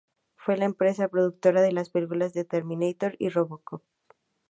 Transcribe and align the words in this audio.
Fue 0.35 0.57
la 0.57 0.65
empresa 0.65 1.09
productora 1.09 1.61
de 1.61 1.71
las 1.73 1.91
películas 1.91 2.33
de 2.33 2.43
"Terminator" 2.43 3.15
y 3.19 3.29
"Robocop". 3.29 3.83